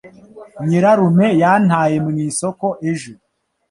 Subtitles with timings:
[0.67, 3.13] Nyirarume yantaye mu isoko ejo.